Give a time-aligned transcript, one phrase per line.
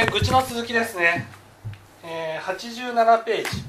[0.00, 1.26] えー、愚痴の続きですね、
[2.02, 3.64] えー、87ページ。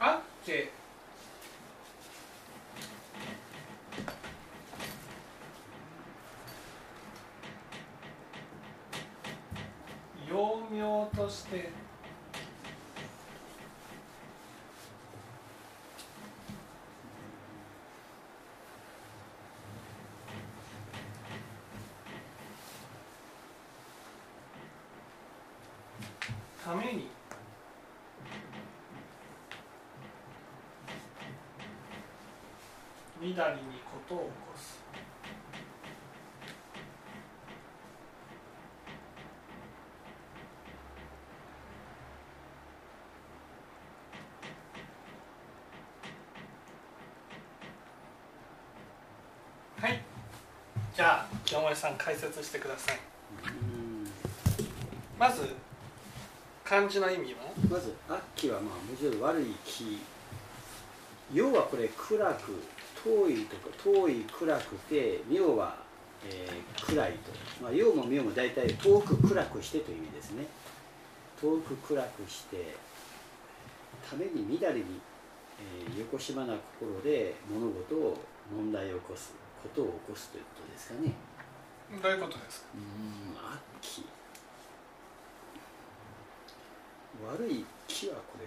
[0.00, 0.72] あって。
[10.28, 11.70] 幼名として
[26.70, 27.08] ために
[33.20, 34.84] みだりにことを起こす
[49.80, 50.04] はい
[51.00, 52.98] じゃあ清盛さん解説してください。
[55.18, 55.48] まず
[56.62, 57.40] 漢字の意味は？
[57.70, 59.98] まず「悪鬼」はまあもちろん悪い気。
[61.32, 62.52] 要はこれ暗く
[63.02, 65.74] 遠いとか遠い暗くて妙は、
[66.22, 67.30] えー、暗いと、
[67.62, 70.44] まあ、陽も妙も大体遠く暗くしてという意味ですね。
[71.40, 72.74] 遠く暗くして
[74.06, 75.00] ために乱れに、
[75.88, 78.18] えー、横島な心で物事を
[78.54, 81.14] 問題を起こすことを起こすということですかね。
[82.02, 82.68] どういうことですか？
[82.74, 84.06] うん悪鬼
[87.48, 88.46] 悪い気はこれ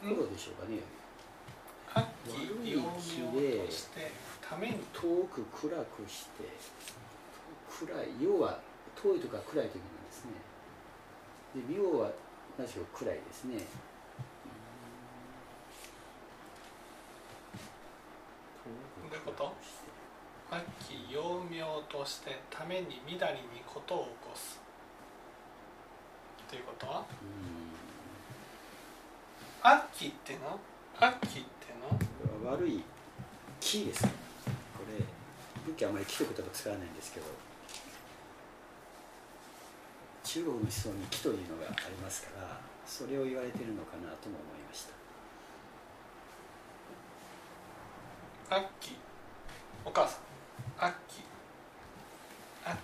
[0.00, 0.80] 心でしょうかね。
[1.94, 2.06] 悪
[2.60, 2.86] 鬼幼名
[3.66, 4.82] としてために。
[4.92, 6.44] 遠く暗くして
[7.70, 8.08] 暗い。
[8.20, 8.60] 要は
[9.00, 10.30] 遠いとか暗いという意味なんですね。
[11.54, 12.10] で妙は
[12.58, 13.62] 何しろ暗いですねど
[19.10, 19.52] ういうこと
[20.50, 21.60] 悪鬼幼名
[21.90, 24.58] としてためにみだりにことを起こす。
[26.48, 27.04] ということは？
[29.62, 30.58] 悪鬼っての？
[30.98, 31.40] 悪鬼って
[32.44, 32.50] の？
[32.50, 32.82] 悪い
[33.60, 34.08] 気ですこ
[34.88, 35.04] れ
[35.66, 37.26] 仏教あまり気という言葉使わないんですけど。
[40.24, 44.86] 中国の思想に気というのがありますからそれを言われているのかなとも思いまし
[48.48, 48.56] た。
[48.56, 48.96] 悪鬼？
[49.84, 50.31] お母さん
[50.82, 50.90] 秋。
[52.64, 52.76] 秋。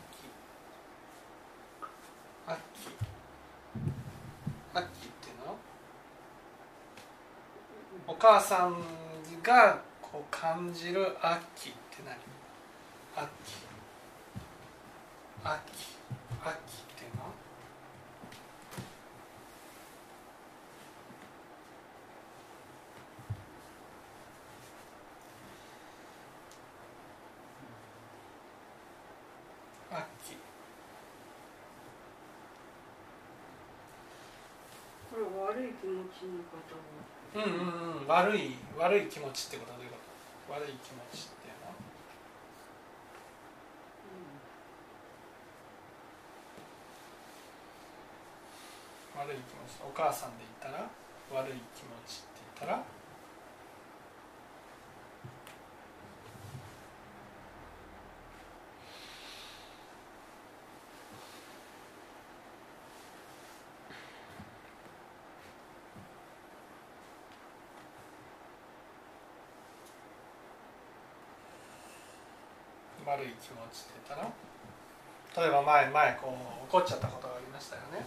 [2.47, 2.61] 秋。
[4.73, 4.87] 秋っ
[5.21, 5.59] ていうの？
[8.07, 8.77] お母さん
[9.43, 12.15] がこう感じる秋って何？
[13.17, 13.29] 秋。
[15.43, 15.99] 秋。
[16.41, 16.57] 秋鬼悪鬼っ
[16.95, 17.23] ていうの
[29.91, 30.39] 悪鬼
[35.11, 35.23] これ
[35.63, 36.59] 悪い気持ちの方
[37.35, 38.07] うんうんうん。
[38.07, 39.97] 悪い悪い気持ちってことはどういうこ
[40.49, 41.67] と悪い気持ちっていうの。
[41.69, 41.75] は
[49.25, 49.79] 悪い気持ち。
[49.85, 50.89] お母さんで言ったら
[51.31, 52.98] 悪い気持ちって言ったら
[73.09, 74.31] 悪い気持ちって言ったら
[75.43, 76.37] 例えば前前こ
[76.71, 78.05] う怒っちゃったことがありましたよね。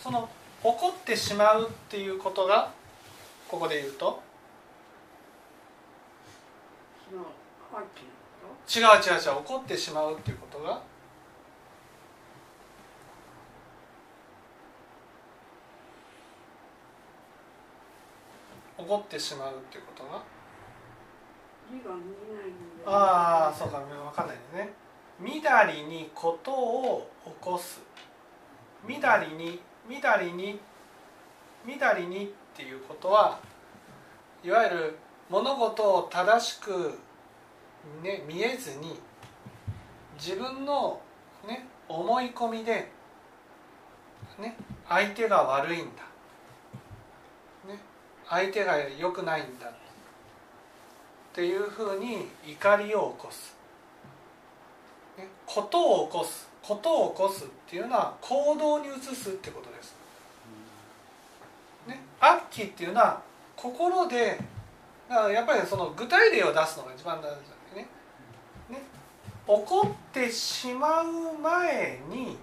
[0.00, 0.28] その
[0.62, 2.70] 怒ってしまうっていうことが
[3.48, 4.22] ここで言うと？
[8.66, 10.80] 違う違う違う怒ってしまうっていうことが？
[18.78, 21.53] 怒ってしまうっていうことがと字が見えないんで
[22.86, 24.72] ああそうか分かんないですね。
[25.20, 27.80] みだりにことを起こす。
[28.86, 30.60] みだりにみだりに
[31.64, 33.38] みだりにっていうことは
[34.42, 34.98] いわゆる
[35.30, 36.98] 物事を正しく、
[38.02, 38.98] ね、見えずに
[40.18, 41.00] 自分の、
[41.48, 42.90] ね、思い込みで、
[44.38, 44.56] ね、
[44.88, 46.02] 相手が悪いんだ、
[47.72, 47.80] ね、
[48.28, 49.72] 相手が良くないんだ
[51.34, 53.56] っていうふうに怒りを起こす、
[55.18, 56.48] ね、ことを起こす。
[56.62, 59.94] ことを起こすっていうのは行動に移すってことです、
[61.86, 63.20] ね、悪鬼っていうのは
[63.54, 64.38] 心で
[65.10, 67.36] だからやっぱりその具体例を出すのが一番大事なん
[67.74, 67.88] でね。
[68.70, 68.82] ね
[69.46, 72.38] 怒ってしまう前に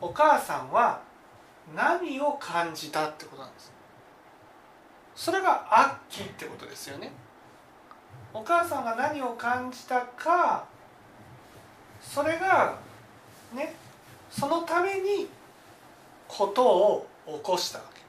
[0.00, 1.00] お母さんは
[1.74, 3.79] 何を感じたってことなんです。
[5.20, 7.12] それが悪鬼ってことですよね。
[8.32, 10.64] お母さんが何を感じたか
[12.00, 12.78] それが
[13.54, 13.74] ね
[14.30, 15.28] そのために
[16.26, 18.00] ことを起こしたわけ。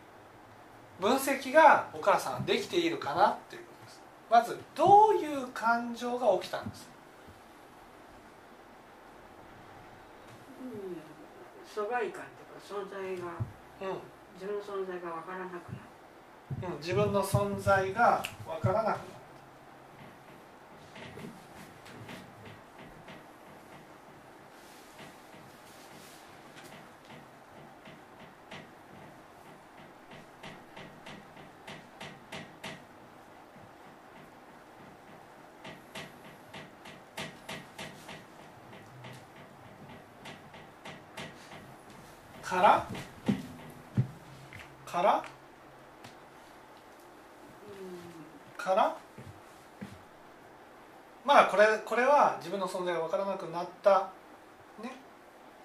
[1.02, 4.02] 分析がお母さんはできているかなっていうことです。
[4.30, 6.88] まずどういう感情が起きたんです？
[11.76, 12.24] 疎外感とか
[12.66, 13.26] 存在が、
[13.82, 14.00] うん、
[14.36, 15.91] 自分の存在が分からなくなる、
[16.80, 19.12] 自分の存在が分からなくなる
[42.52, 42.86] から
[44.86, 45.24] から
[48.58, 48.96] から
[51.24, 54.10] まあこれこれは自分の存在が分からなくなった
[54.82, 54.90] ね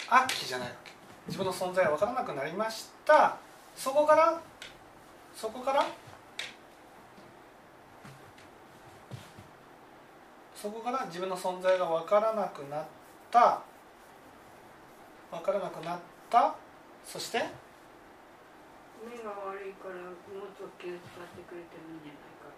[0.08, 0.90] 悪鬼じゃないわけ。
[1.28, 3.36] 自分の存在が分からなくなりました。
[3.76, 4.40] そこから
[5.36, 5.86] そこから
[10.56, 12.84] そこから自分の存在が分からなくなっ
[13.30, 13.62] た。
[15.30, 15.98] 分からなくなっ
[16.28, 16.56] た。
[17.04, 22.50] そして目が悪いからもっと気を使ってくれてるんじゃないか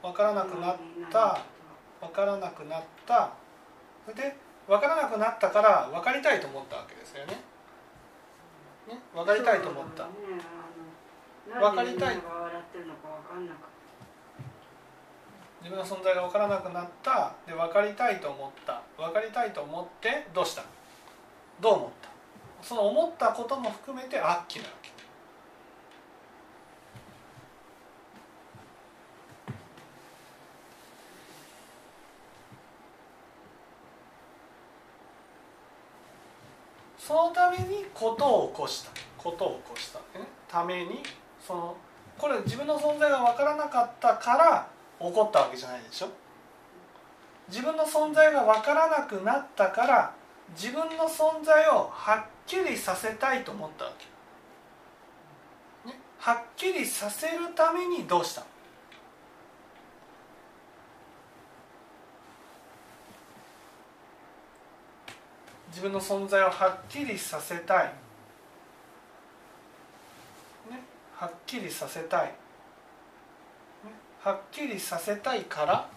[0.00, 0.08] とか。
[0.08, 0.76] 分からなくなっ
[1.12, 1.59] た
[2.00, 3.32] 分からなくなった。
[4.06, 4.36] それで
[4.66, 7.40] 分からなくなったから分かりたいと思ったわけですよね。
[8.88, 10.04] ね分かりたいと思った。
[10.04, 10.10] ね、
[11.60, 12.16] 分かりたい。
[15.62, 17.34] 自分の存在が分からなくなった。
[17.46, 18.80] で分かりたいと思った。
[18.96, 20.62] 分かりたいと思ってどうした？
[21.60, 22.08] どう思った？
[22.62, 24.22] その思ったことも含めて悪
[24.54, 24.90] 鬼なわけ
[37.10, 38.92] そのためにことを起こした。
[39.18, 41.02] ことを起こした、ね、ために
[41.44, 41.76] その
[42.16, 44.68] これ自分の存在が分からなかったから
[45.00, 46.08] 起こったわけじゃないでしょ。
[47.48, 50.14] 自分の存在が分からなくなったから
[50.54, 53.92] 自分の存在をはっきりさせたいと思ったわ
[55.84, 58.46] け、ね、はっきりさせるためにどうしたの？
[65.70, 67.84] 自分の存在をはっきりさせたい、
[70.68, 70.82] ね、
[71.14, 72.32] はっきりさせたい、ね、
[74.20, 75.88] はっきりさせたいから。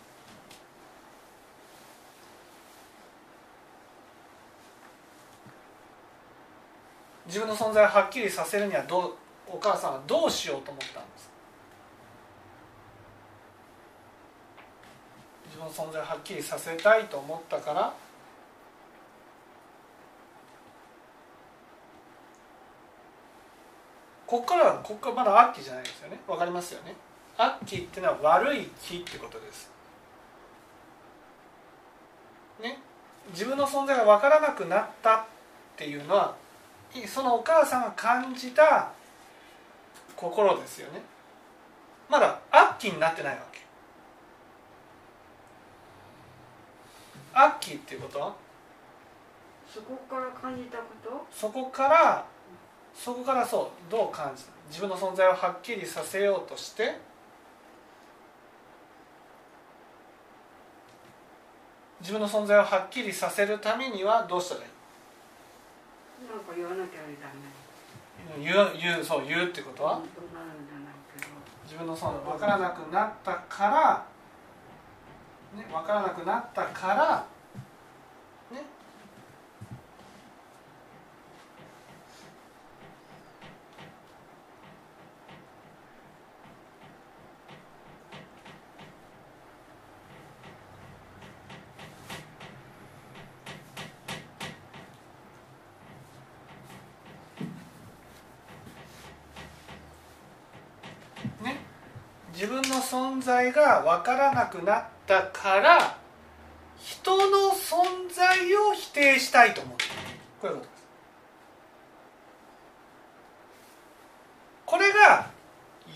[7.25, 9.13] 自分の存在をはっきりさせるにはどう
[9.47, 11.31] お母さんはどうしようと思ったんです
[15.47, 17.93] 自分の存在をはっきりさせたいと思ったから。
[24.33, 26.19] ここからここからまだ悪鬼じゃないですよね。
[26.27, 26.95] わかりますよね。
[27.37, 29.69] 悪鬼っていうのは悪い気ってことです。
[32.59, 32.79] ね。
[33.29, 35.25] 自分の存在が分からなくなったっ
[35.77, 36.33] ていうのは
[37.05, 38.91] そのお母さんが感じた
[40.15, 40.99] 心ですよね。
[42.09, 43.59] まだ悪鬼になってないわけ。
[47.35, 48.33] 悪鬼っていうことは？
[49.71, 51.27] そこから感じたこと？
[51.31, 52.25] そこから
[52.95, 54.51] そこからそうどう感じた？
[54.69, 56.97] 自分の存在をはっきりさせようとして？
[61.99, 64.67] 自分の存在をはっきりさせるためにはどうしたらいい？
[66.29, 67.29] なんか言わなきゃダ
[68.37, 69.99] メ言う言うそう言うってことは？
[71.65, 74.05] 自分のその分からなくなったから、
[75.57, 77.25] ね、分からなくなったから
[102.43, 105.95] 自分の存在が分からなくなったから
[106.77, 109.85] 人の存在を否定したいと思って
[110.41, 110.83] こういうことです。
[114.65, 115.29] これが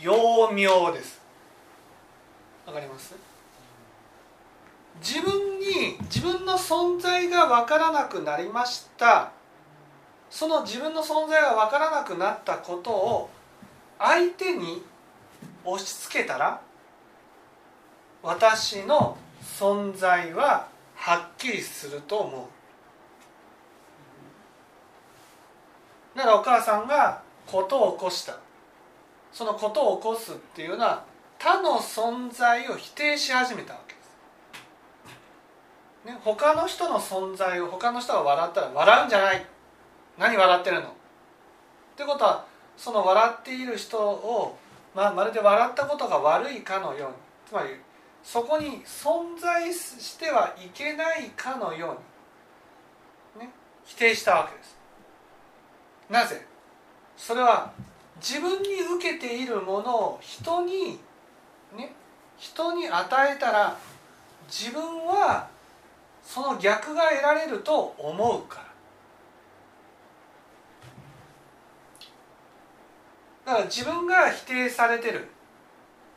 [0.01, 1.19] 幼名です。
[2.65, 3.13] わかります？
[5.01, 9.33] 自分に自分の存在が分からなくなりました。
[10.29, 13.29] その自分の存在が分からなくなったことを
[13.99, 14.81] 相手に
[15.67, 16.61] 押し付けたら
[18.23, 22.49] 私の存在ははっきりすると思
[26.15, 26.17] う。
[26.17, 28.37] ならお母さんがことを起こした。
[29.31, 31.03] そのことを起こすっていうのは
[31.37, 33.99] 他の存在を否定し始めたわけで
[36.07, 39.45] す、ね、他の人の存在を他の人が笑ったら笑うんじゃない。
[40.17, 40.87] 何笑ってるの？
[40.87, 40.91] っ
[41.95, 42.45] てことは
[42.77, 44.57] その笑っている人を、
[44.97, 47.15] まあ、まるで笑ったことが悪いかのように。
[47.47, 47.69] つまり
[48.23, 51.99] そこに存在してはいけないかのよ
[53.37, 53.53] うに、ね、
[53.85, 54.75] 否定したわけです。
[56.09, 56.43] なぜ？
[57.15, 57.71] それは
[58.15, 60.99] 自分に受けているものを人に
[61.75, 61.93] ね。
[62.39, 63.77] 人に与えたら
[64.47, 65.47] 自分は
[66.23, 68.67] その逆が得られると思うからだ
[73.57, 75.27] から自分が否定されてる、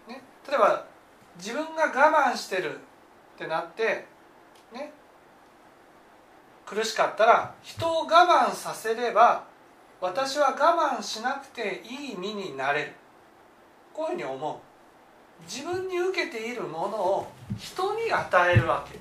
[0.09, 0.85] ね、例えば
[1.39, 4.07] 自分が我慢してるってなって
[4.73, 4.93] ね。
[6.67, 9.45] 苦しかったら人を我慢させれば
[10.01, 12.93] 私は我慢しなくていい身になれる。
[13.93, 14.57] こういうふうに思う。
[15.49, 18.99] 自分に受けているものを人に与えるわけ、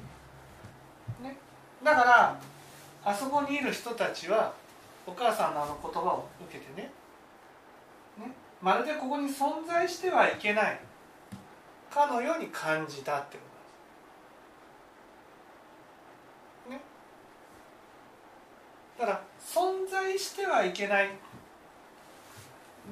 [1.22, 1.36] ね、
[1.84, 2.40] だから
[3.04, 4.54] あそこにいる人たちは
[5.06, 6.99] お母さんのあの言葉を受けてねね。
[8.62, 10.80] まるでここに存在してはいけない。
[11.90, 13.44] かのように感じたってこ
[16.68, 16.78] とです。
[16.78, 16.82] ね、
[19.00, 21.10] だから存在してはいけない。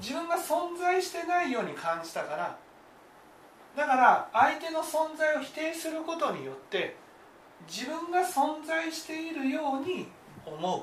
[0.01, 2.57] 自分が存在してないように感じたから。
[3.75, 6.95] だから相手の存在を否定することによって
[7.69, 10.07] 自分が存在しているように
[10.45, 10.81] 思う。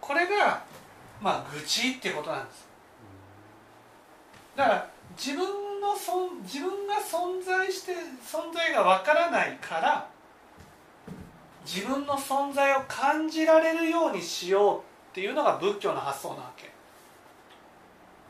[0.00, 0.62] これが
[1.22, 2.68] まあ愚痴ってことなんです。
[4.56, 5.46] だから自分
[5.80, 5.94] の
[6.42, 10.08] 自分が存在して存在がわからないから
[11.64, 14.82] 自分の存在を感じられるようにしようっ
[15.14, 16.70] ていうのが仏教の発想なわけ。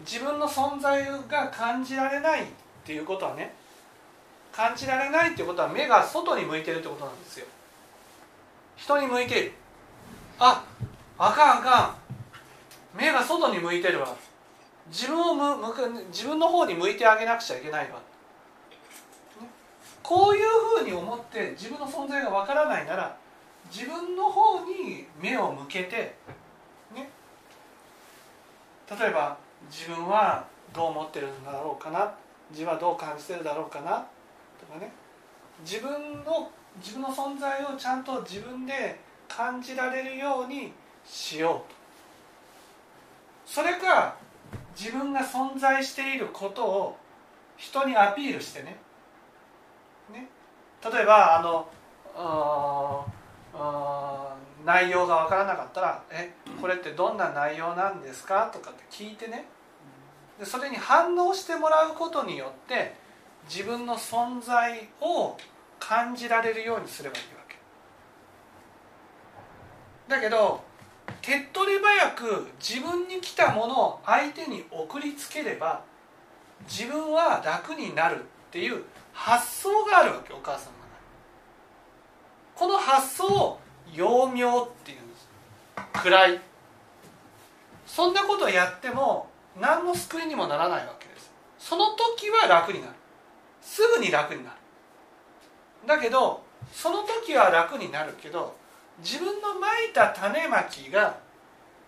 [0.00, 2.46] 自分の存在が感じられないっ
[2.84, 3.54] ていうことはね
[4.52, 7.46] 感じられないっていうことは目が外に向いてるってことなんですよ。
[8.76, 9.52] 人に向いている。
[10.38, 10.64] あ
[11.18, 11.82] あかんあか
[12.94, 12.98] ん。
[12.98, 14.14] 目が外に向いてるわ。
[14.88, 18.00] 自分を向く自分の方に向いてあげなくちゃいけないわ、
[20.02, 20.46] こういう
[20.78, 23.16] ふうに思って自分の存在がわからないなら
[23.70, 26.14] 自分の方に目を向けて
[26.94, 27.10] ね。
[28.88, 29.36] 例えば
[29.68, 32.14] 自分はどう思ってるんだろうかな？
[32.52, 34.06] 自分はどう感じてるだろうかな？
[34.60, 34.92] とかね。
[35.64, 35.90] 自分
[36.24, 40.72] の自分の存在をちゃんと自分で感じられるように
[41.04, 41.76] しようと。
[43.46, 44.14] それか
[44.78, 46.98] 自分が存在していることを
[47.56, 48.76] 人にアピールしてね。
[50.12, 50.28] ね。
[50.84, 51.66] 例えばあの
[54.64, 59.46] 内容が分からなかったら「えこれってどんな内容なんですか?」とかって聞いてね。
[60.38, 62.94] でそれに反応してもらうことによって
[63.48, 65.34] 自分の存在を
[65.80, 67.56] 感じられるようにすればいいわけ。
[70.08, 70.62] だけど
[71.22, 75.82] 手っ取り早く自分に来たものを相手に送りつければ
[76.68, 80.86] 自分は楽になるっていう発想があるわけお母さんが
[82.56, 83.60] この発想を
[83.94, 85.28] 幼名っていうんです。
[85.92, 86.40] 暗い。
[87.86, 89.28] そんなことをやっても
[89.60, 91.30] 何の救いにもならないわけです。
[91.58, 92.92] その時は楽になる。
[93.60, 94.56] すぐに楽になる。
[95.86, 98.56] だけどその時は楽になるけど
[98.98, 101.18] 自分のまいた種まきが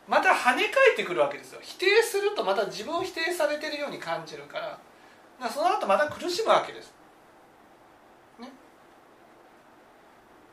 [0.07, 1.61] また跳ね返ってくるわけですよ。
[1.63, 4.69] 否定するとまた自分を否定されてるように感じるから。
[4.69, 4.79] か
[5.41, 6.93] らその後また苦しむわけです、
[8.41, 8.51] ね、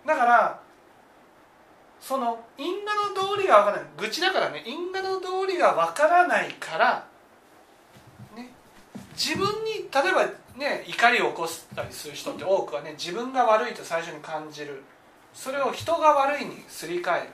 [0.05, 0.59] だから
[1.99, 3.85] その因果の道理が分からない。
[3.97, 4.63] 愚痴だからね。
[4.65, 7.07] 因果の道理が分からないから、
[8.35, 8.51] ね、
[9.17, 14.83] 自分に例えばね怒りを起こしたりする人って多くはね自分が悪いと最初に感じる。
[15.35, 17.29] それを人が悪いにすり替える。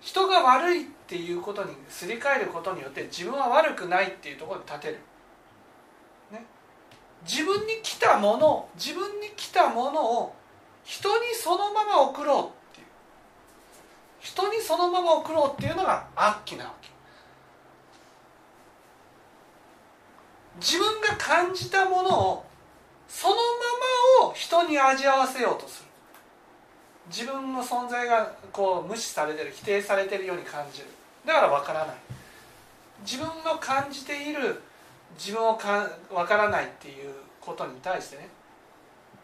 [0.00, 4.98] 人が悪いっていうことにすり替えることによって自分は悪くないっていうところに立てる、
[6.32, 6.44] ね、
[7.26, 10.34] 自分に来たもの自分に来たものを
[10.82, 12.86] 人にそのまま送ろうっていう。
[14.20, 16.90] 人にそのまま送ろうっていうのが悪鬼なわけ。
[20.56, 22.44] 自分が感じたものを
[23.08, 23.40] そのま
[24.22, 25.93] まを人に味わわせようとする。
[27.08, 30.86] 自分の存在がこう無視されてる否定されてるように感じる。
[31.26, 31.96] だから分からない。
[33.04, 34.62] 自分の感じている
[35.18, 38.28] 自分をか分からないっていうことに対してね。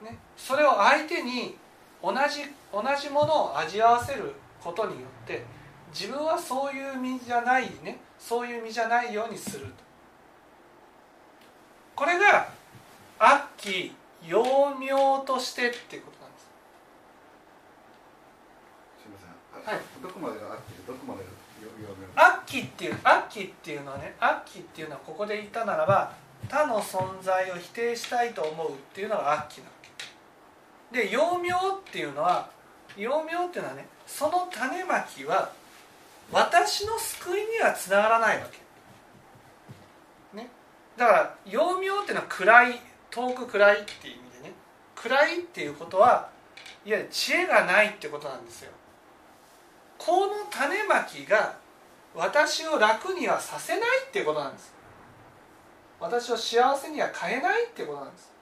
[0.03, 0.19] ね。
[0.37, 1.57] それを相手に
[2.03, 5.45] 同じ同じものを味わわせることによって
[5.93, 7.99] 自分はそういう身じゃないね。
[8.19, 9.67] そういう身じゃないようにする
[11.97, 12.49] これが
[13.19, 13.93] 悪鬼
[14.27, 14.43] 幼
[14.79, 14.89] 名
[15.25, 16.49] としてってことなんです
[19.03, 19.31] すみません。
[19.31, 19.81] あはい。
[20.03, 21.31] どこまでがあってどこまでが
[21.62, 26.12] よよよ悪鬼っていう悪鬼っていうのはね悪鬼っていうのはここで言ったならば
[26.49, 29.77] 他の存在を否定したいと思うっていうのが悪鬼なわ
[30.91, 31.05] け。
[31.07, 31.53] で幼名っ
[31.93, 32.50] ていうのは
[32.97, 35.53] 幼名っていうのはねその種まきは
[36.33, 40.37] 私の救いにはつながらないわけ。
[40.37, 40.50] ね。
[40.97, 44.55] だから幼名っていうのは暗い遠く暗いっていう意味でね。
[44.97, 46.29] 暗いっていうことは
[46.85, 48.73] いわゆる知恵がないってことなんですよ。
[50.11, 51.55] この種まきが
[52.17, 54.75] 私を楽にはさせないっていうことなんです。
[56.00, 58.33] 私を幸せには変えないっていうことなんです、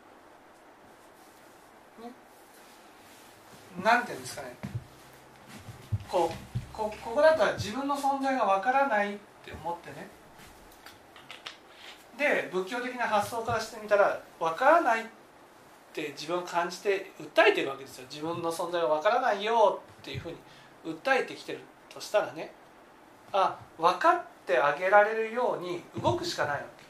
[2.00, 2.10] ね、
[3.84, 4.54] なんていうんですかね。
[6.08, 10.08] こうこここだったら自分の存在がわからないって思ってね。
[12.16, 15.04] で仏教的な発想からしてみたらわからないっ
[15.92, 18.06] て自分を感じて訴えてるわけですよ。
[18.10, 20.36] 自分の存在がわからないよっていうふうに。
[20.84, 21.60] 訴えてきてる
[21.92, 22.52] としたらね
[23.32, 26.84] あ分かってあげられるように動くしかないわけ。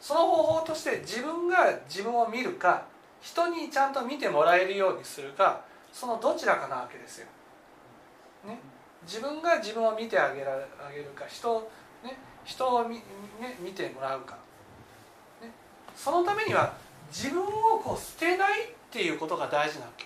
[0.00, 1.56] その方法として自分が
[1.88, 2.84] 自分を見るか
[3.20, 7.26] 人にちゃんと見てもらえるようにするかそのどちらかなわけですよ、
[8.46, 8.58] ね、
[9.04, 11.68] 自分が自分を見てあげらあげるか人,、
[12.04, 13.02] ね、人を見,、ね、
[13.60, 14.36] 見てもらうか、
[15.42, 15.50] ね、
[15.94, 16.74] そのためには
[17.10, 17.46] 自分を
[17.82, 20.04] こう捨てないっていうことが大事なわけ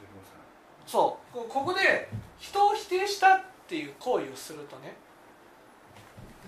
[0.00, 1.48] 自分さんそう。
[1.48, 4.94] ここで人を否定したっていう行為をするとね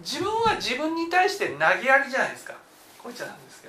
[0.00, 2.54] 自分は自分に対して投げやりじゃないですか。
[3.02, 3.68] こいつなんですけ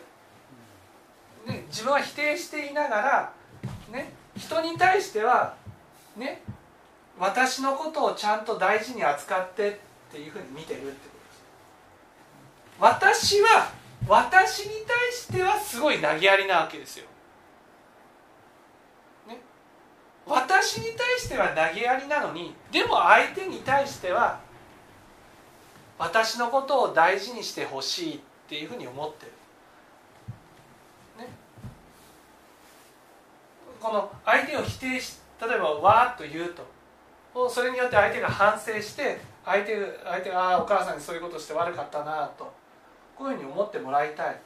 [1.48, 3.34] ど、ね、自分は否定していながら、
[3.90, 5.56] ね、人に対しては
[6.18, 6.42] ね
[7.18, 9.76] 私のことをちゃんと大事に扱ってっ
[10.12, 10.94] ていうふうに見てるってこ
[12.82, 13.38] とです。
[13.38, 13.72] 私は
[14.10, 17.06] 私に対してはすごい投げやりなわけですよ。
[20.28, 24.40] 私に対しては投げやりなのにでも相手に対しては
[26.00, 29.32] 私のことを大事にしてほしいっていうふうに思ってる、
[31.26, 31.30] ね、
[33.80, 42.52] この相手を否定し例えばわーっと言うとそれによって相手が反省して相手相手があーお母さんにそういうことして悪かったなと
[43.16, 44.38] こういうふうに思ってもらいたい。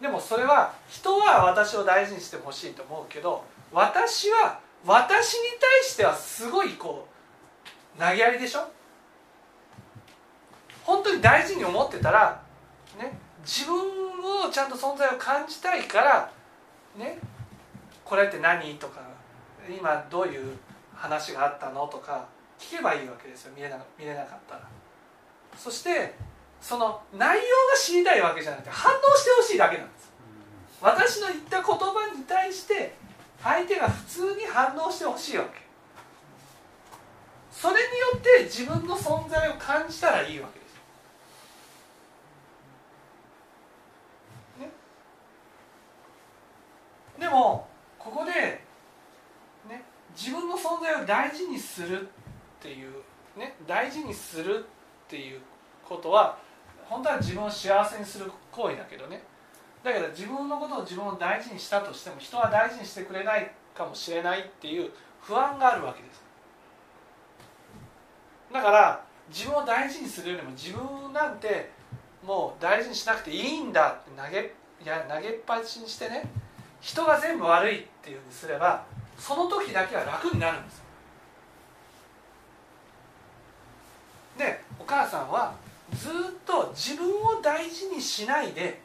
[0.00, 7.08] でもそれは人は私を大事にしてほしいと思うけど私は私に対してはすごいこ
[7.96, 8.68] う投げやりでしょ？
[10.82, 12.42] 本当に大事に思ってたら
[12.98, 13.76] ね自分
[14.46, 16.30] をちゃんと存在を感じたいから
[16.98, 17.18] ね
[18.04, 18.74] これって何？
[18.74, 19.00] とか
[19.68, 20.58] 今どういう
[20.94, 21.86] 話があったの？
[21.86, 22.26] とか
[22.58, 23.52] 聞けばいいわけですよ。
[23.56, 24.68] 見れな見れなかったら。
[25.56, 26.14] そして
[26.60, 27.46] その内容が
[27.78, 30.12] 知りたいわけじゃなくて反応してほしいだけなんです。
[30.82, 32.94] 私の言った言葉に対して
[33.44, 35.60] 相手が普通に反応してほしいわけ。
[37.52, 37.84] それによ
[38.16, 40.74] って自分の存在を感じたらいいわけです。
[44.60, 44.70] ね。
[47.20, 48.32] でもここで
[49.68, 49.84] ね
[50.16, 52.06] 自分の存在を大事にするっ
[52.62, 52.94] ていう
[53.36, 55.40] ね大事にするっていう
[55.86, 56.38] ことは
[56.86, 59.22] 本当は自分を幸せにする行為だけどね。
[59.84, 66.24] だけど自分のことを自分を大事にしたとしても人は大事にしてくれないかもしれないっていう不安があるわけです。
[68.50, 71.70] だから自分を大事にするよりも自分なんて
[72.26, 76.24] もう大事にしなくていいんだって投げいや投げっぱなしにしてね
[76.80, 78.84] 人が全部悪いっていうふうにすれば
[79.18, 80.82] その時だけは楽になるんです
[84.38, 85.54] でお母さんは
[85.92, 86.12] ずっ
[86.46, 88.80] と自分を大事にしないで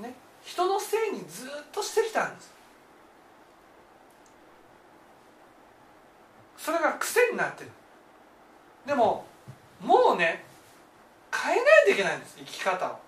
[0.00, 2.52] ね、人のせいにずっとしてきたんです。
[6.56, 7.70] それが癖になってる。
[8.86, 9.24] でも
[9.80, 10.44] もうね
[11.32, 12.98] 変えないといけないんです生き方を。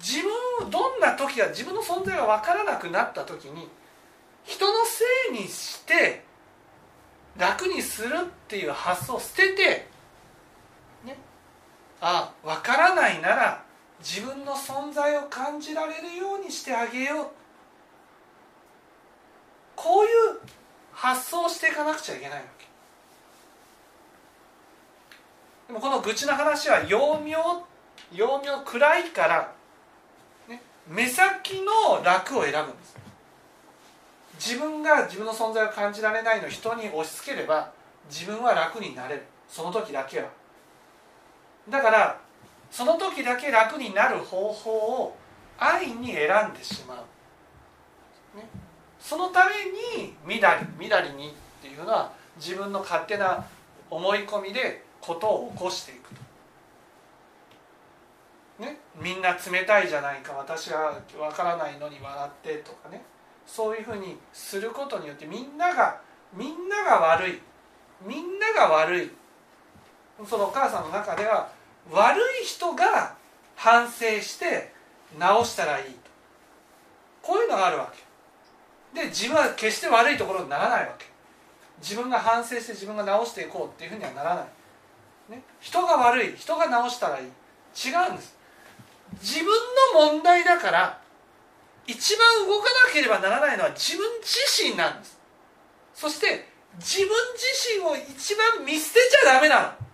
[0.00, 3.68] 自分をどんな時が自分の存在が分からなくなった時に
[4.44, 5.04] 人のせ
[5.36, 6.22] いにして
[7.36, 9.88] 楽にするっていう発想を捨てて
[11.04, 11.16] ね
[12.00, 13.64] あ分からないなら
[14.00, 17.26] 自分の存在を感じられるようにしてあげよう。
[19.74, 20.10] こういう
[20.92, 22.66] 発想をしていかなくちゃいけないわけ。
[25.68, 27.36] でもこの愚痴の話は幼名
[28.12, 29.52] 幼名暗いから、
[30.48, 32.96] ね、目先の楽を選ぶんです。
[34.38, 37.70] 自分が自分の存在を感じられないのを人に押し付ければ
[38.08, 39.24] 自分は楽になれる。
[39.48, 40.28] その時だけは。
[41.68, 42.20] だから
[42.70, 45.16] その時だけ楽になる方法を
[45.58, 46.98] 安易に選んでしまう、
[48.36, 48.48] ね、
[49.00, 49.50] そのため
[50.00, 53.44] に「みだり」「みだりに」っていうのは自分の勝手な
[53.90, 56.10] 思い込みでことを起こしていく
[58.58, 63.02] と、ね、みんな冷たいじゃないか私は分からないのに笑ってとかね。
[63.48, 65.98] そういうふうにすることによってみんなが
[66.34, 67.40] みんなが悪い。
[68.02, 69.10] みんなが悪い。
[70.28, 71.48] そのお母さんの中では
[71.90, 73.16] 悪い人が
[73.56, 74.72] 反省して
[75.18, 76.08] 直したらいいと。
[77.22, 77.92] こういうのがあるわ
[78.94, 81.06] けで自分は決して悪いところにならないわけ
[81.82, 84.46] 自分が反省して自分が直していこうっていうふうにはならな
[85.28, 87.26] い、ね、人が悪い人が直したらいい。
[87.26, 88.36] 違うんです。
[89.20, 89.46] 自分
[89.94, 91.00] の問題だから
[91.86, 95.18] 一番動かなければならないのは自分自身なんです。
[95.94, 96.48] そして
[96.78, 99.87] 自分自身を一番見捨てちゃダメなの。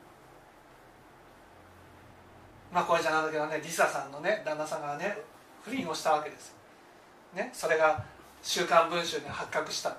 [2.75, 5.17] まあこれじゃなんだけどねリサさんのね旦那さんがね
[5.63, 6.53] 不倫をしたわけです、
[7.33, 8.05] ね、それが
[8.43, 9.91] 「週刊文春」で発覚した。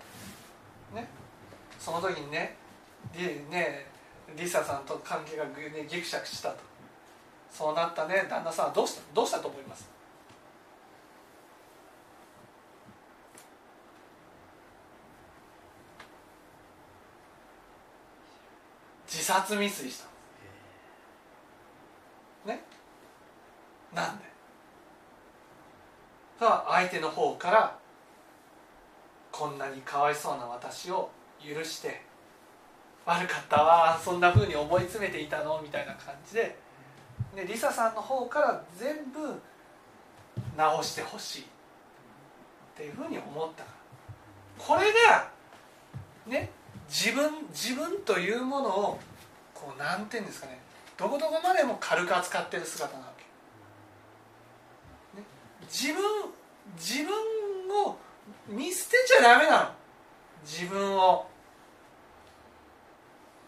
[0.93, 1.07] ね
[1.79, 2.57] その時にね
[3.13, 3.88] リね
[4.35, 6.57] リサさんと関係が、ね、ギクシャクしたと。
[7.49, 9.88] そうなったね旦那さんはどうしたどうしたと思います？
[19.07, 20.05] 自殺未遂した
[22.49, 22.61] ね
[23.95, 24.25] なんで？
[26.39, 27.77] さあ相手の方から
[29.31, 32.01] こんなにかわいそうな私を許して
[33.05, 35.62] 悪かったわそんなふうに思い詰めていたの？
[35.62, 36.58] みたいな感じで。
[37.34, 39.41] でリサさんの方から全部
[40.58, 41.41] 直してほしい。
[41.41, 41.45] っ
[42.75, 43.63] ていうふうに思った。
[44.58, 45.29] これが
[46.27, 46.49] ね
[46.89, 48.99] 自分自分というものを
[49.53, 50.60] こうなんていうんですかね。
[50.97, 53.14] どこどこまでも軽く扱ってる姿なわけ、ね、
[55.67, 56.04] 自分
[56.78, 57.13] 自分
[57.86, 57.97] を
[58.47, 59.69] 見捨てちゃダメなの。
[60.43, 61.28] 自分を。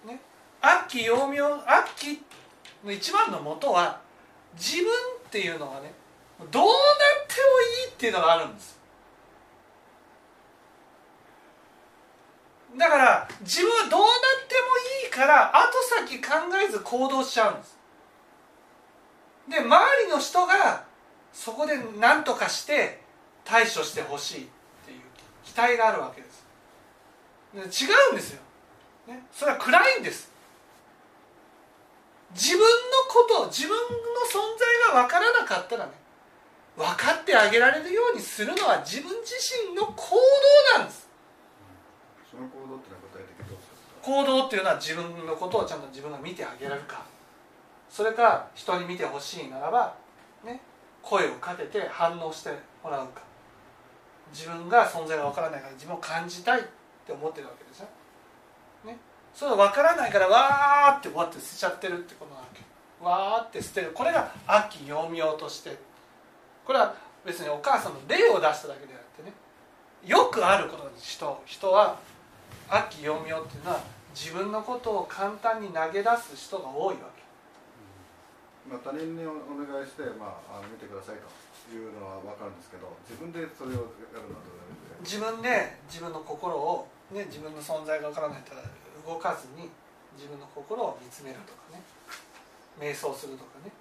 [0.05, 0.19] ね。
[0.61, 2.21] 悪鬼幼名悪鬼
[2.83, 3.99] の一番のもとは
[4.55, 5.93] 自分っていうのがね
[6.51, 6.73] どうなっ
[7.27, 8.77] てもいいっていうのがあるんです。
[12.77, 14.09] だから自分はどうなっ
[14.47, 14.67] ても
[15.05, 15.73] いいから後
[16.05, 17.77] 先考えず行動しちゃうんです。
[19.49, 20.86] で周りの人が
[21.33, 23.01] そこで何とかして
[23.43, 24.47] 対処してほしいっ
[24.85, 25.01] ていう
[25.43, 26.45] 期待があるわけです。
[27.83, 28.41] 違うんですよ、
[29.07, 30.31] ね、それは暗いんです。
[32.33, 32.65] 自分の
[33.09, 33.77] こと自分の
[34.29, 35.93] 存在が分からなかったらね
[36.75, 39.33] 分かってあげられるようにするのは自分自
[39.69, 40.15] 身の行
[40.75, 41.07] 動なんです。
[42.29, 43.59] その行動ってのは具体的にどう
[44.03, 47.03] 行動っていうのは自分のことをちゃんと自分が見てあげられるか。
[47.89, 49.95] それか人に見てほしいならば、
[50.43, 50.61] ね、
[51.09, 52.49] 声をかけて反応して
[52.83, 53.21] もらうか。
[54.33, 56.63] 自分が存在が分からないから自分を感じたいっ
[57.05, 57.87] て思ってるわけですよ、
[58.83, 58.97] ね、
[59.33, 62.61] それが分からないからわーってわって捨てちゃってるってことなわけ。
[62.99, 63.91] わーって捨てる。
[63.93, 65.77] これが悪鬼幼名として。
[66.65, 66.93] これは
[67.25, 69.31] 別にお母さんの例を出しただけであってね。
[70.05, 71.13] よくあることです。
[71.13, 71.41] 人。
[71.45, 71.97] 人は
[72.69, 73.79] 悪鬼幼名っていうのは
[74.13, 77.16] 自分のことを簡単に投げ出す人が多いわけ。
[78.67, 81.27] まあ、他人にお願いして、まあ、あの見てくださいと
[81.71, 88.63] いうのは分かるんですけど自分でそれをやるのはどうやるんで自分で自分の心を、ね、自分の存在がわからないから
[89.07, 89.71] 動かずに
[90.19, 91.79] 自分の心を見つめるとかね。
[92.79, 93.71] 瞑想するとかね。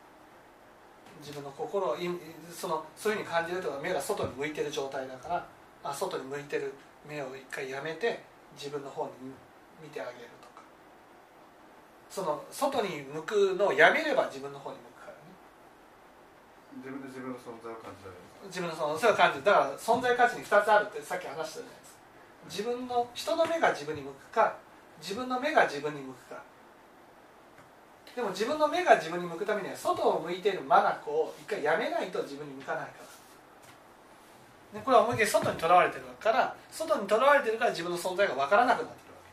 [1.21, 2.09] 自分の心をい
[2.53, 5.47] そのそういうふうに感じるとか目が外に向いてる状態だから
[5.83, 6.75] あ外に向いてる
[7.09, 8.21] 目を一回やめて
[8.57, 9.33] 自分の方に
[9.83, 10.46] 見てあげると。
[12.17, 15.37] その外に向くのをやめれば自分の方に向くからね。
[16.81, 18.25] 自分で自分の存在を感じられる。
[18.49, 22.01] 自分のそのそれを感じるだから存在価値に2つあるってさっき話したじゃないですか。
[22.49, 24.57] 自分の人の目が自分に向くか
[24.97, 26.41] 自分の目が自分に向くか。
[28.17, 33.05] でも自分の目が自分に向くためには外を向いている眼を一回やめないと自分に向かないか
[34.73, 39.29] ら、ね、これは思いっきり外にとらわれてるから外にとらわれてるから自分の存在が分からなくなってるわけ。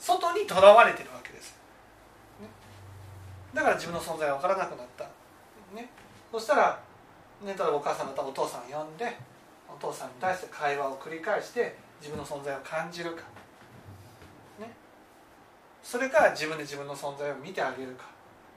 [0.00, 1.56] 外にとらわれてるわけです、ね、
[3.56, 5.04] だから自分の存在が分からなくなった、
[5.74, 5.88] ね、
[6.30, 6.78] そしたら、
[7.42, 9.16] ね、例えばお母さんだったらお父さんを呼んで
[9.66, 13.22] お父さんに対して会話を繰り返して自分の存在を感じるか、
[14.60, 14.70] ね、
[15.82, 18.04] それから自分で自分の存在を見てあげるか。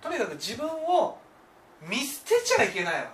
[0.02, 1.18] とにかく自分を
[1.82, 3.12] 見捨てちゃいけないわ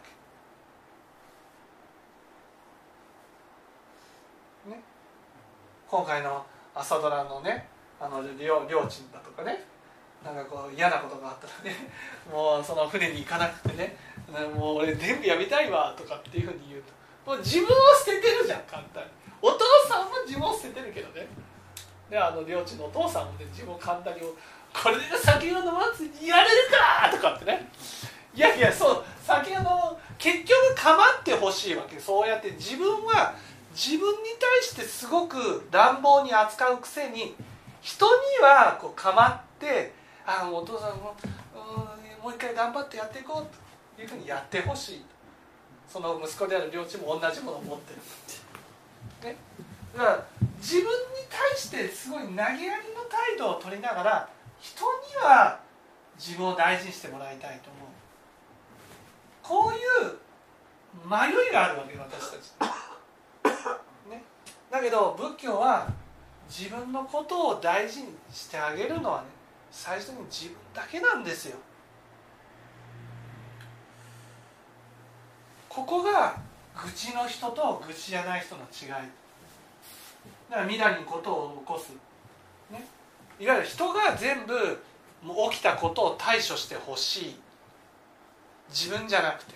[4.66, 4.72] け。
[4.72, 4.82] ね、
[5.88, 6.44] 今回の
[6.74, 7.68] 朝ドラのね
[8.00, 9.75] あの領領地だとかね。
[10.26, 11.90] なんかこう嫌なことがあったらね
[12.32, 13.96] もうその船に行かなくてね
[14.56, 19.10] もう俺全部やめたいわとかっていうふうに言うともう自分を捨ててるじゃん簡単に。
[19.42, 21.28] お父さんも自分を捨ててるけどね。
[22.10, 27.70] であの領地のお父さんもね自分を簡単にこれで酒を飲まずにやれるかとかってね。
[28.34, 33.34] いやいやそう酒を結局構ってほしいわけそうやって自分は
[33.74, 37.36] 自分に対してすごく乱暴に扱うくせに
[37.82, 38.12] 人に
[38.42, 39.94] はこう構って
[40.26, 41.16] ああお父さんも
[42.22, 45.06] もう一回頑張ってやっていこうというふうにやってほしい。
[45.88, 49.38] その息子である両親も同じものを持ってる、ね、
[49.96, 50.26] だから
[50.58, 50.88] 自分に
[51.30, 52.66] 対してすごい投げやりの
[53.08, 55.60] 態度を取りながら人には
[56.18, 59.70] 自分を大事にしてもらいたいと思う。
[59.70, 59.78] こうい
[60.10, 60.18] う
[61.08, 62.52] 迷いがあるわけ私たち、
[64.10, 64.24] ね、
[64.72, 65.88] だけど仏教は
[66.50, 69.28] 自分のことを大事にしてあげるのはね
[69.72, 71.58] 最初に自分だけなんですよ。
[75.70, 76.38] ここが
[76.76, 78.90] 愚痴の人と愚痴じゃない人の違い。
[78.90, 81.92] だから未来にことを起こす、
[82.72, 82.88] ね、
[83.40, 84.54] いわゆる人が全部
[85.22, 87.36] もう起きたことを対処してほしい。
[88.70, 89.56] 自分じゃなくて。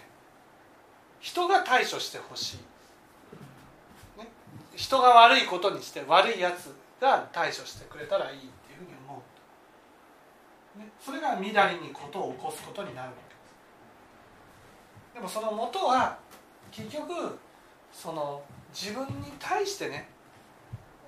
[1.21, 4.27] 人が対処してほしい、ね、
[4.73, 9.21] 人が悪いことにして悪いやつが対処してくれたらいいっていうふうに思う、
[10.75, 15.13] ね、それがみだりにことを起こすことになるわけです。
[15.15, 16.17] でもその元は
[16.71, 17.37] 結局
[17.91, 18.41] その
[18.73, 20.07] 自分に対してね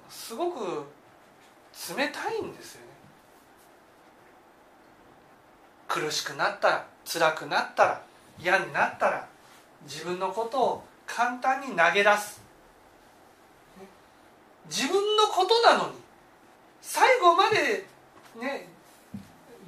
[0.10, 0.84] すごく
[1.96, 2.88] 冷たいんですよね。
[5.88, 8.02] 苦しくなったら辛くなったら
[8.40, 9.28] 嫌になったら
[9.84, 12.42] 自分のことを簡単に投げ出す。
[14.70, 15.96] 自分のことなのに
[16.82, 17.86] 最後まで
[18.40, 18.71] ね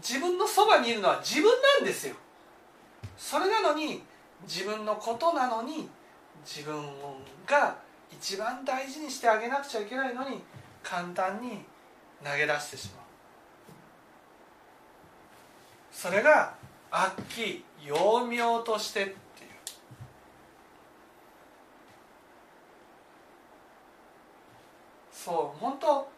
[0.04, 2.16] 自分のそばにいるのは自分なんですよ。
[3.18, 4.04] それなのに
[4.46, 5.89] 自分のことなのに
[6.46, 6.76] 自分
[7.48, 7.78] が
[8.12, 10.44] 一番大事にしてあげなくちゃいけないのに
[10.84, 11.63] 簡単に
[12.22, 13.04] 投げ出してしまう。
[15.94, 16.54] それが
[16.92, 19.16] 悪鬼幼名としてっていう。
[25.13, 26.12] そう本当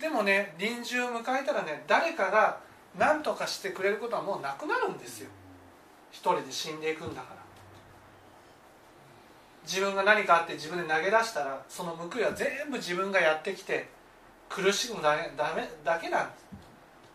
[0.00, 2.60] でもね臨終を迎えたらね誰かが
[2.98, 5.30] 何とかしてくれることはもうなくなるんですよ。
[6.10, 7.42] 一人で死んでいくんだから。
[9.64, 13.88] 自分が何かあって自分で投げ出したらその報いは全部自分がやってきて
[14.48, 16.44] 苦しむだけだめだけなんです。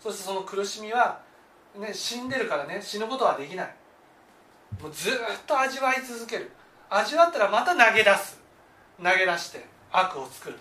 [0.02, 1.20] そしてその苦しみは、
[1.78, 3.76] ね、死んでるからね死ぬことはできない。
[4.82, 5.14] もうずっ
[5.46, 6.52] と味わい続ける。
[6.90, 8.40] 味わったらまた投げ出す。
[8.98, 10.58] 投げ出して悪を作る。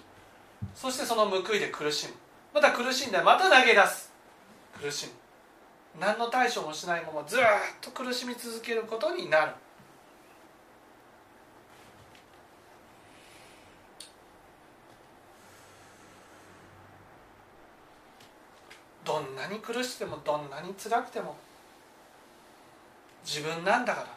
[0.74, 2.14] そしてその報いで苦しむ。
[2.52, 4.06] また苦しんでまた投げ出す。
[4.81, 5.12] 苦しむ
[6.01, 7.41] 何の対処もしないままずっ
[7.81, 9.53] と苦しみ続けることになる。
[19.05, 21.37] どんなに苦しくてもどんなに辛くても
[23.25, 24.09] 自分なんだから。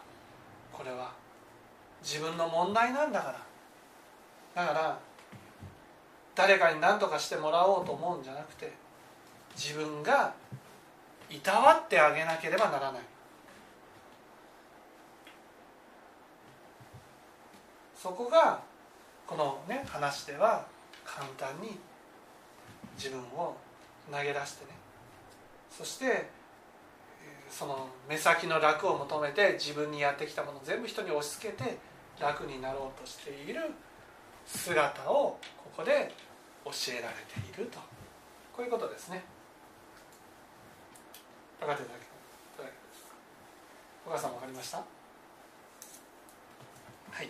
[0.74, 1.12] これは。
[2.02, 3.36] 自分の問題なんだか
[4.56, 4.66] ら。
[4.66, 5.00] だから
[6.36, 8.74] 誰かに何とかしてもらおうと思うんじゃなくて
[9.56, 10.34] 自分が
[11.30, 13.02] いたわってあげなければならない。
[17.96, 18.62] そこが
[19.28, 20.66] このね話では
[21.06, 21.78] 簡単に
[22.96, 23.58] 自分を
[24.12, 24.72] 投げ出してね。
[25.70, 26.30] そして
[27.50, 31.78] その目先の楽を求めて自分にやってきたもの全部人に押し付けて
[32.20, 33.62] 楽になろうとしている
[34.46, 36.14] 姿をここで
[36.66, 37.80] 教えられていると。
[38.56, 39.24] こういうことですね。
[41.60, 42.06] 分かっていただけ
[44.08, 44.78] お母さん分かりました？
[44.78, 44.84] は
[47.24, 47.30] い。